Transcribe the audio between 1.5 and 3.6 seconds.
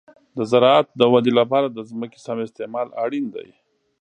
د ځمکې سم استعمال اړین دی.